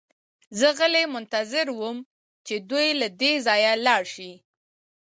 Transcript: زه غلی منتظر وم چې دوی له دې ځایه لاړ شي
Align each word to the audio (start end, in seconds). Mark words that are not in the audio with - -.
زه 0.59 0.67
غلی 0.77 1.05
منتظر 1.13 1.67
وم 1.79 1.97
چې 2.45 2.55
دوی 2.69 2.87
له 3.01 3.07
دې 3.19 3.33
ځایه 3.47 3.73
لاړ 3.85 4.03
شي 4.13 4.31